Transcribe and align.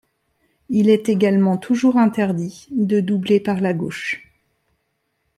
Il 0.69 0.89
est 0.89 1.09
également 1.09 1.57
toujours 1.57 1.97
interdit 1.97 2.67
de 2.71 3.01
doubler 3.01 3.39
par 3.39 3.61
la 3.61 3.71
gauche. 3.71 4.33